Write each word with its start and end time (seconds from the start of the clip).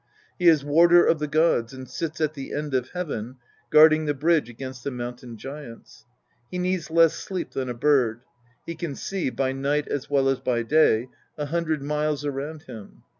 He 0.39 0.47
is 0.47 0.65
warder 0.65 1.05
of 1.05 1.19
the 1.19 1.27
gods, 1.27 1.73
and 1.75 1.87
sits 1.87 2.19
at 2.19 2.33
the 2.33 2.55
end 2.55 2.73
of 2.73 2.89
heaven 2.89 3.35
guarding 3.69 4.05
the 4.05 4.15
bridge 4.15 4.49
against 4.49 4.83
the 4.83 4.89
Mountain 4.89 5.37
giants. 5.37 6.05
He 6.49 6.57
needs 6.57 6.89
less 6.89 7.13
sleep 7.13 7.51
than 7.51 7.69
a 7.69 7.75
bird; 7.75 8.21
he 8.65 8.73
can 8.73 8.95
see, 8.95 9.29
by 9.29 9.51
night 9.51 9.87
as 9.87 10.09
well 10.09 10.27
as 10.27 10.39
by 10.39 10.63
day, 10.63 11.09
a 11.37 11.45
hundred 11.45 11.83
miles 11.83 12.25
around 12.25 12.63
him. 12.63 13.03